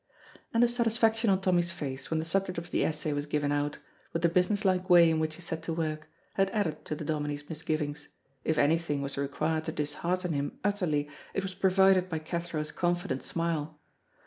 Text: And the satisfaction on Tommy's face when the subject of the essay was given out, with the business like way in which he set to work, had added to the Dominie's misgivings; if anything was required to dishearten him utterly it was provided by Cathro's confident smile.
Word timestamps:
And 0.51 0.63
the 0.63 0.67
satisfaction 0.67 1.29
on 1.29 1.41
Tommy's 1.41 1.69
face 1.69 2.09
when 2.09 2.17
the 2.19 2.25
subject 2.25 2.57
of 2.57 2.71
the 2.71 2.83
essay 2.83 3.13
was 3.13 3.27
given 3.27 3.51
out, 3.51 3.77
with 4.13 4.23
the 4.23 4.29
business 4.29 4.65
like 4.65 4.89
way 4.89 5.11
in 5.11 5.19
which 5.19 5.35
he 5.35 5.43
set 5.43 5.61
to 5.69 5.73
work, 5.73 6.07
had 6.33 6.49
added 6.49 6.83
to 6.85 6.95
the 6.95 7.05
Dominie's 7.05 7.47
misgivings; 7.47 8.07
if 8.43 8.57
anything 8.57 9.03
was 9.03 9.15
required 9.15 9.65
to 9.65 9.71
dishearten 9.71 10.33
him 10.33 10.57
utterly 10.63 11.07
it 11.35 11.43
was 11.43 11.53
provided 11.53 12.09
by 12.09 12.17
Cathro's 12.17 12.71
confident 12.71 13.21
smile. 13.21 13.79